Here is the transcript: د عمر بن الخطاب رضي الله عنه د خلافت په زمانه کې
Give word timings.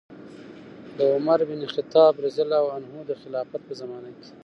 د 0.97 0.99
عمر 1.15 1.39
بن 1.49 1.59
الخطاب 1.67 2.13
رضي 2.25 2.41
الله 2.45 2.65
عنه 2.75 2.93
د 3.09 3.11
خلافت 3.21 3.61
په 3.67 3.73
زمانه 3.81 4.09
کې 4.17 4.25